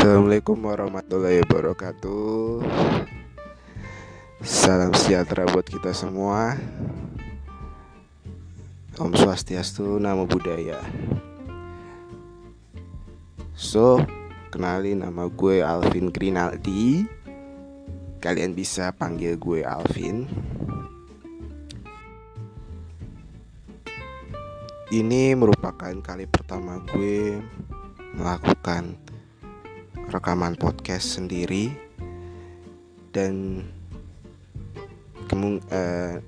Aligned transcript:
Assalamualaikum 0.00 0.64
warahmatullahi 0.64 1.44
wabarakatuh. 1.44 2.64
Salam 4.40 4.96
sejahtera 4.96 5.44
buat 5.44 5.68
kita 5.68 5.92
semua. 5.92 6.56
Om 8.96 9.12
Swastiastu, 9.12 10.00
Namo 10.00 10.24
Buddhaya. 10.24 10.80
So, 13.52 14.00
kenalin 14.48 15.04
nama 15.04 15.28
gue 15.28 15.60
Alvin 15.60 16.08
Grinaldi. 16.08 17.04
Kalian 18.24 18.56
bisa 18.56 18.96
panggil 18.96 19.36
gue 19.36 19.68
Alvin. 19.68 20.24
Ini 24.88 25.36
merupakan 25.36 25.92
kali 26.00 26.24
pertama 26.24 26.80
gue 26.88 27.36
melakukan 28.16 28.96
rekaman 30.10 30.58
podcast 30.58 31.14
sendiri 31.14 31.70
dan 33.14 33.62
kemung 35.30 35.62
eh, 35.70 36.18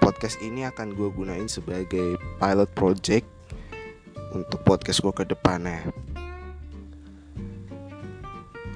podcast 0.00 0.40
ini 0.40 0.64
akan 0.64 0.96
gue 0.96 1.08
gunain 1.12 1.44
sebagai 1.44 2.16
pilot 2.40 2.70
project 2.72 3.28
untuk 4.32 4.64
podcast 4.64 5.04
gue 5.04 5.12
ke 5.12 5.24
depannya. 5.28 5.84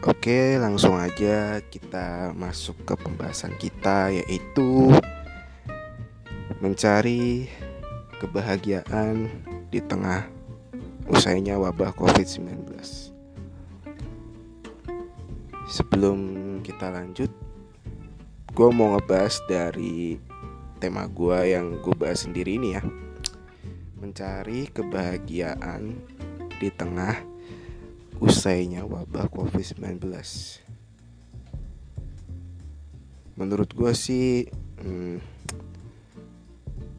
Oke, 0.04 0.56
langsung 0.60 0.96
aja 0.96 1.60
kita 1.68 2.32
masuk 2.36 2.76
ke 2.84 2.94
pembahasan 2.96 3.56
kita 3.56 4.12
yaitu 4.12 4.92
mencari 6.60 7.48
kebahagiaan 8.20 9.28
di 9.72 9.80
tengah 9.80 10.28
usainya 11.08 11.56
wabah 11.56 11.92
COVID-19. 11.96 13.17
Sebelum 15.68 16.18
kita 16.64 16.88
lanjut, 16.88 17.28
gue 18.56 18.68
mau 18.72 18.96
ngebahas 18.96 19.36
dari 19.44 20.16
tema 20.80 21.04
gue 21.04 21.52
yang 21.52 21.84
gue 21.84 21.92
bahas 21.92 22.24
sendiri 22.24 22.56
ini 22.56 22.72
ya. 22.72 22.80
Mencari 24.00 24.72
kebahagiaan 24.72 25.92
di 26.56 26.72
tengah 26.72 27.20
usainya 28.16 28.88
wabah 28.88 29.28
COVID-19. 29.28 30.08
Menurut 33.36 33.68
gue 33.68 33.92
sih, 33.92 34.48
hmm, 34.80 35.20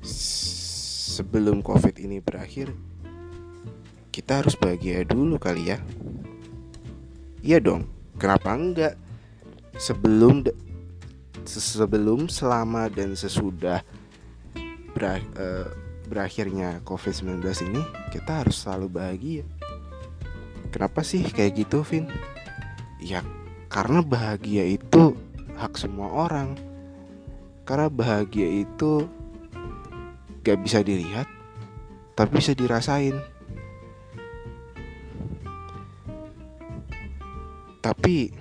sebelum 0.05 1.65
COVID 1.65 1.97
ini 1.97 2.21
berakhir, 2.21 2.69
kita 4.13 4.45
harus 4.45 4.53
bahagia 4.53 5.01
dulu 5.09 5.41
kali 5.41 5.73
ya. 5.73 5.81
Iya 7.41 7.57
dong, 7.65 7.98
kenapa 8.19 8.51
enggak? 8.53 8.93
Sebelum 9.79 10.43
sebelum, 11.47 12.27
selama 12.29 12.91
dan 12.91 13.15
sesudah 13.15 13.81
uh, 14.99 15.67
berakhirnya 16.05 16.83
COVID-19 16.83 17.41
ini, 17.71 17.81
kita 18.11 18.43
harus 18.43 18.61
selalu 18.61 18.87
bahagia. 18.91 19.43
Kenapa 20.69 21.01
sih 21.01 21.23
kayak 21.23 21.65
gitu, 21.65 21.81
Vin? 21.81 22.05
Ya, 23.01 23.23
karena 23.71 24.03
bahagia 24.03 24.67
itu 24.67 25.17
hak 25.57 25.79
semua 25.79 26.11
orang. 26.29 26.53
Karena 27.65 27.87
bahagia 27.89 28.67
itu 28.67 29.07
gak 30.43 30.59
bisa 30.65 30.81
dilihat 30.81 31.29
tapi 32.17 32.43
bisa 32.43 32.51
dirasain 32.51 33.15
tapi 38.09 38.33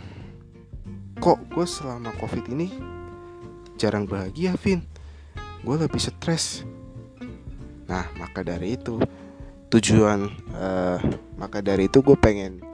kok 1.20 1.44
gue 1.52 1.68
selama 1.68 2.08
covid 2.16 2.40
ini 2.56 2.72
jarang 3.76 4.08
bahagia 4.08 4.56
Vin 4.56 4.80
gue 5.60 5.76
lebih 5.76 6.00
stres 6.00 6.64
nah 7.84 8.08
maka 8.16 8.40
dari 8.40 8.80
itu 8.80 8.96
tujuan 9.68 10.24
uh, 10.56 10.96
maka 11.36 11.60
dari 11.60 11.84
itu 11.84 12.00
gue 12.00 12.16
pengen 12.16 12.64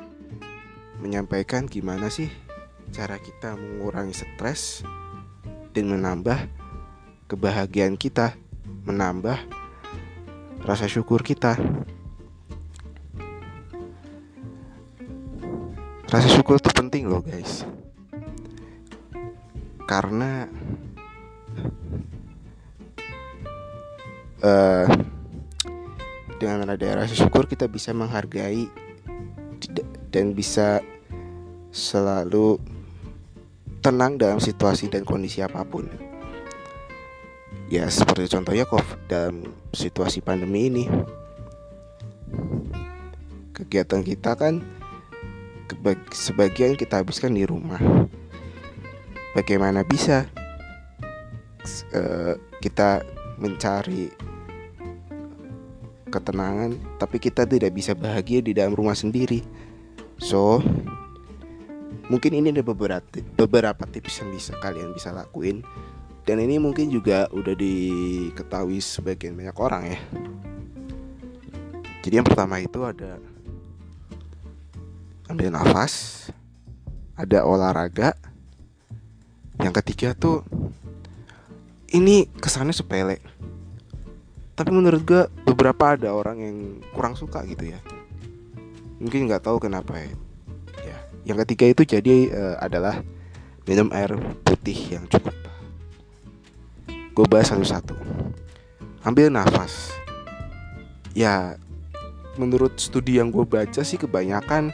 menyampaikan 1.02 1.66
gimana 1.66 2.06
sih 2.14 2.30
cara 2.94 3.18
kita 3.18 3.58
mengurangi 3.58 4.14
stres 4.14 4.86
dan 5.74 5.90
menambah 5.90 6.46
kebahagiaan 7.26 7.98
kita 7.98 8.38
menambah 8.86 9.42
rasa 10.62 10.86
syukur 10.86 11.26
kita. 11.26 11.58
Rasa 16.14 16.30
syukur 16.30 16.62
itu 16.62 16.70
penting 16.70 17.10
loh 17.10 17.18
guys. 17.26 17.66
Karena 19.82 20.46
uh, 24.38 24.86
Dengan 26.38 26.70
ada 26.70 27.02
rasa 27.02 27.18
syukur 27.18 27.50
kita 27.50 27.66
bisa 27.66 27.90
menghargai 27.90 28.70
Dan 30.14 30.38
bisa 30.38 30.78
selalu 31.74 32.62
tenang 33.82 34.14
dalam 34.14 34.38
situasi 34.38 34.86
dan 34.86 35.02
kondisi 35.02 35.42
apa 35.42 35.66
pun. 35.66 35.90
Ya 37.66 37.90
seperti 37.90 38.30
contohnya 38.30 38.62
kok 38.70 38.86
dalam 39.10 39.50
situasi 39.74 40.22
pandemi 40.22 40.70
ini. 40.70 40.86
Kegiatan 43.50 44.06
kita 44.06 44.38
kan 44.38 44.62
sebagian 46.12 46.76
kita 46.76 47.00
habiskan 47.00 47.34
di 47.34 47.44
rumah. 47.48 47.80
Bagaimana 49.34 49.82
bisa 49.82 50.30
uh, 51.94 52.38
kita 52.62 53.02
mencari 53.40 54.12
ketenangan 56.06 56.78
tapi 57.02 57.18
kita 57.18 57.42
tidak 57.42 57.74
bisa 57.74 57.90
bahagia 57.98 58.38
di 58.38 58.54
dalam 58.54 58.78
rumah 58.78 58.94
sendiri. 58.94 59.42
So 60.22 60.62
mungkin 62.06 62.38
ini 62.38 62.54
ada 62.54 62.62
beberapa 62.62 63.02
beberapa 63.34 63.82
tips 63.90 64.22
yang 64.22 64.30
bisa 64.30 64.52
kalian 64.62 64.94
bisa 64.94 65.10
lakuin. 65.10 65.66
Dan 66.24 66.40
ini 66.40 66.56
mungkin 66.56 66.88
juga 66.88 67.28
udah 67.36 67.52
diketahui 67.52 68.80
sebagian 68.80 69.36
banyak 69.36 69.56
orang 69.60 69.82
ya. 69.92 70.00
Jadi 72.00 72.14
yang 72.16 72.24
pertama 72.24 72.64
itu 72.64 72.80
ada 72.80 73.20
ambil 75.34 75.50
nafas 75.50 76.30
ada 77.18 77.42
olahraga. 77.42 78.14
Yang 79.58 79.82
ketiga 79.82 80.14
tuh 80.14 80.46
ini 81.90 82.30
kesannya 82.38 82.70
sepele. 82.70 83.18
Tapi 84.54 84.70
menurut 84.70 85.02
gue 85.02 85.26
beberapa 85.42 85.98
ada 85.98 86.14
orang 86.14 86.38
yang 86.38 86.56
kurang 86.94 87.18
suka 87.18 87.42
gitu 87.50 87.66
ya. 87.66 87.82
Mungkin 89.02 89.26
nggak 89.26 89.42
tahu 89.42 89.58
kenapa 89.58 89.98
ya. 89.98 90.14
ya 90.86 90.98
yang 91.26 91.42
ketiga 91.42 91.66
itu 91.66 91.82
jadi 91.82 92.30
uh, 92.30 92.56
adalah 92.62 93.02
minum 93.66 93.90
air 93.90 94.14
putih 94.46 94.78
yang 94.94 95.02
cukup. 95.10 95.34
Gue 97.10 97.26
bahas 97.26 97.50
satu-satu. 97.50 97.98
Ambil 99.02 99.34
nafas. 99.34 99.90
Ya 101.10 101.58
menurut 102.38 102.78
studi 102.78 103.18
yang 103.18 103.34
gue 103.34 103.42
baca 103.42 103.82
sih 103.82 103.98
kebanyakan 103.98 104.70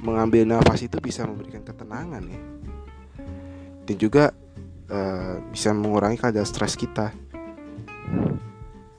mengambil 0.00 0.44
nafas 0.44 0.84
itu 0.84 1.00
bisa 1.00 1.24
memberikan 1.24 1.64
ketenangan 1.64 2.24
ya 2.26 2.40
dan 3.86 3.96
juga 3.96 4.24
uh, 4.90 5.38
bisa 5.54 5.70
mengurangi 5.72 6.18
kadar 6.18 6.44
stres 6.44 6.74
kita 6.74 7.14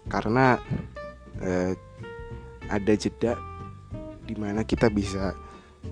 karena 0.08 0.58
uh, 1.44 1.72
ada 2.68 2.94
jeda 2.96 3.36
di 4.28 4.36
mana 4.36 4.64
kita 4.64 4.92
bisa 4.92 5.36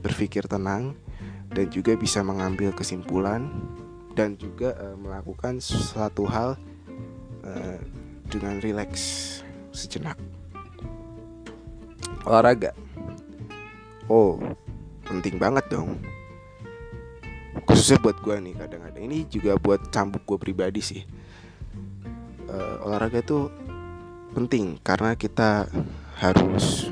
berpikir 0.04 0.48
tenang 0.48 0.96
dan 1.52 1.72
juga 1.72 1.96
bisa 1.96 2.20
mengambil 2.24 2.76
kesimpulan 2.76 3.48
dan 4.16 4.36
juga 4.40 4.76
uh, 4.80 4.96
melakukan 4.96 5.60
suatu 5.60 6.28
hal 6.28 6.60
uh, 7.44 7.80
dengan 8.28 8.60
rileks 8.60 9.40
sejenak. 9.76 10.20
Olahraga. 12.26 12.74
Oh, 14.10 14.40
penting 15.16 15.40
banget 15.40 15.66
dong. 15.72 16.00
Khususnya 17.64 18.04
buat 18.04 18.20
gue 18.20 18.36
nih 18.36 18.54
kadang-kadang. 18.60 19.04
Ini 19.08 19.18
juga 19.32 19.56
buat 19.56 19.88
cambuk 19.90 20.28
gue 20.28 20.38
pribadi 20.40 20.84
sih. 20.84 21.02
Uh, 22.46 22.86
olahraga 22.86 23.24
itu 23.24 23.50
penting 24.36 24.78
karena 24.84 25.16
kita 25.16 25.72
harus 26.20 26.92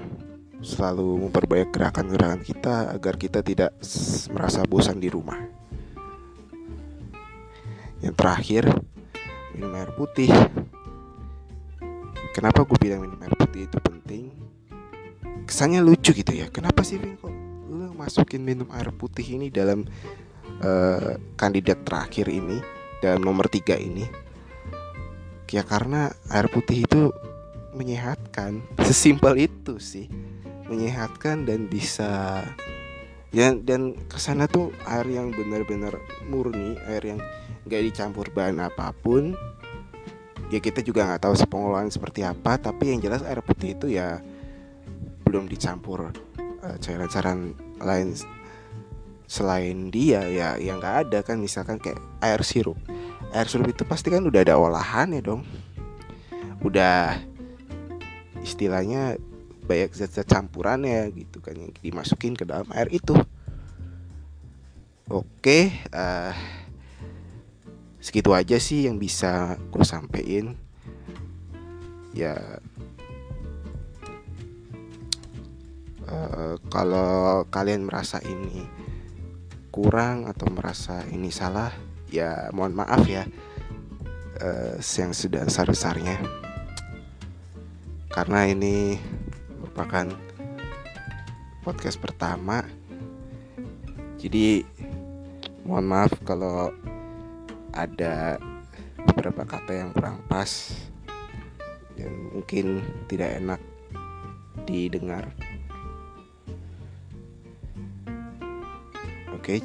selalu 0.63 1.27
memperbanyak 1.27 1.69
gerakan-gerakan 1.75 2.41
kita 2.41 2.95
agar 2.95 3.19
kita 3.19 3.43
tidak 3.43 3.75
merasa 4.31 4.63
bosan 4.63 5.03
di 5.03 5.11
rumah. 5.11 5.37
Yang 7.99 8.15
terakhir, 8.15 8.63
minum 9.51 9.75
air 9.75 9.91
putih. 9.95 10.31
Kenapa 12.31 12.63
gue 12.63 12.79
bilang 12.79 13.03
minum 13.03 13.19
air 13.19 13.35
putih 13.35 13.67
itu 13.67 13.77
penting? 13.83 14.31
Kesannya 15.43 15.83
lucu 15.83 16.15
gitu 16.15 16.31
ya. 16.31 16.47
Kenapa 16.47 16.81
sih 16.81 16.97
Vin 16.97 17.19
masukin 17.94 18.44
minum 18.44 18.68
air 18.74 18.90
putih 18.92 19.38
ini 19.38 19.48
dalam 19.54 19.86
uh, 20.62 21.16
kandidat 21.40 21.81
terakhir 21.88 22.28
ini 22.30 22.60
dalam 23.04 23.24
nomor 23.24 23.51
tiga 23.51 23.75
ini. 23.75 24.07
Ya 25.54 25.62
karena 25.62 26.10
air 26.34 26.50
putih 26.50 26.90
itu 26.90 27.13
menyehatkan. 27.78 28.66
Sesimpel 28.81 29.45
itu 29.45 29.78
sih. 29.78 30.10
Menyehatkan 30.66 31.45
dan 31.45 31.69
bisa 31.69 32.42
ya 33.34 33.50
dan 33.57 33.98
ke 34.10 34.18
sana 34.22 34.45
tuh 34.45 34.69
air 34.86 35.10
yang 35.10 35.34
benar-benar 35.34 35.98
murni 36.30 36.78
air 36.86 37.01
yang 37.01 37.19
nggak 37.69 37.81
dicampur 37.94 38.34
bahan 38.34 38.57
apa 38.63 38.90
pun. 38.98 39.38
Ya 40.50 40.57
kita 40.62 40.81
juga 40.81 41.06
nggak 41.06 41.22
tahu 41.30 41.34
pengolahan 41.50 41.90
seperti 41.90 42.25
apa 42.25 42.57
tapi 42.57 42.94
yang 42.94 43.01
jelas 43.01 43.22
air 43.25 43.42
putih 43.45 43.78
itu 43.78 43.94
ya 43.94 44.22
belum 45.25 45.50
dicampur 45.50 46.13
cairan-cairan 46.80 47.54
lain 47.83 48.15
selain 49.27 49.89
dia 49.89 50.30
ya 50.30 50.56
yang 50.62 50.77
nggak 50.77 51.10
ada 51.10 51.19
kan 51.25 51.42
misalkan 51.42 51.81
kayak 51.81 52.00
air 52.21 52.42
sirup. 52.45 52.77
Air 53.33 53.50
sirup 53.50 53.65
itu 53.68 53.83
pasti 53.83 54.13
kan 54.13 54.24
udah 54.24 54.45
ada 54.45 54.56
olahan 54.56 55.12
ya 55.12 55.21
dong. 55.25 55.42
Udah 56.63 57.19
istilahnya 58.44 59.18
banyak 59.63 59.95
zat-zat 59.95 60.27
campurannya 60.27 61.07
gitu 61.15 61.39
kan 61.39 61.56
yang 61.56 61.71
dimasukin 61.80 62.36
ke 62.36 62.44
dalam 62.44 62.68
air 62.75 62.92
itu. 62.92 63.16
Oke 65.12 65.71
uh, 65.92 66.31
segitu 68.04 68.36
aja 68.36 68.59
sih 68.59 68.88
yang 68.88 69.00
bisa 69.00 69.56
gue 69.71 69.83
sampein. 69.83 70.56
Ya 72.13 72.62
uh, 76.13 76.56
kalau 76.69 77.44
kalian 77.50 77.89
merasa 77.89 78.21
ini 78.21 78.63
kurang 79.74 80.30
atau 80.30 80.48
merasa 80.54 81.01
ini 81.10 81.33
salah 81.33 81.74
ya 82.13 82.54
mohon 82.54 82.77
maaf 82.77 83.04
ya 83.10 83.25
uh, 84.39 84.77
yang 84.77 85.12
sudah 85.12 85.44
besar-besarnya 85.50 86.21
karena 88.13 88.45
ini 88.45 89.01
merupakan 89.57 90.13
podcast 91.65 91.98
pertama 91.98 92.62
jadi 94.21 94.62
mohon 95.66 95.89
maaf 95.89 96.13
kalau 96.21 96.69
ada 97.74 98.38
beberapa 99.09 99.44
kata 99.44 99.71
yang 99.74 99.89
kurang 99.92 100.21
pas 100.30 100.71
dan 101.98 102.13
mungkin 102.33 102.81
tidak 103.09 103.42
enak 103.42 103.62
didengar. 104.66 105.30
Oke, 109.44 109.60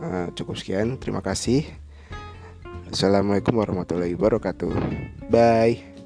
uh, 0.00 0.32
cukup 0.32 0.56
sekian. 0.56 0.96
Terima 0.96 1.20
kasih. 1.20 1.68
Assalamualaikum 2.88 3.60
warahmatullahi 3.60 4.16
wabarakatuh. 4.16 4.72
Bye. 5.28 5.97